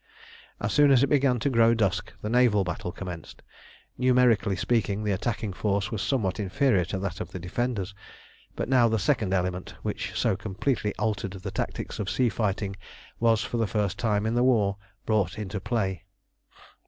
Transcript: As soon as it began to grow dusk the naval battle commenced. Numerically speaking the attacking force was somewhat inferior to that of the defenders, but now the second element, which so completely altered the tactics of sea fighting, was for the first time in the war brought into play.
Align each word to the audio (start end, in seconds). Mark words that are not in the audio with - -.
As 0.59 0.73
soon 0.73 0.89
as 0.89 1.03
it 1.03 1.11
began 1.11 1.37
to 1.41 1.49
grow 1.51 1.75
dusk 1.75 2.11
the 2.23 2.29
naval 2.31 2.63
battle 2.63 2.91
commenced. 2.91 3.43
Numerically 3.99 4.55
speaking 4.55 5.03
the 5.03 5.11
attacking 5.11 5.53
force 5.53 5.91
was 5.91 6.01
somewhat 6.01 6.39
inferior 6.39 6.83
to 6.85 6.97
that 6.97 7.21
of 7.21 7.29
the 7.29 7.37
defenders, 7.37 7.93
but 8.55 8.67
now 8.67 8.87
the 8.87 8.97
second 8.97 9.31
element, 9.31 9.75
which 9.83 10.17
so 10.19 10.35
completely 10.35 10.95
altered 10.97 11.33
the 11.33 11.51
tactics 11.51 11.99
of 11.99 12.09
sea 12.09 12.29
fighting, 12.29 12.75
was 13.19 13.43
for 13.43 13.57
the 13.57 13.67
first 13.67 13.99
time 13.99 14.25
in 14.25 14.33
the 14.33 14.41
war 14.41 14.75
brought 15.05 15.37
into 15.37 15.59
play. 15.59 16.03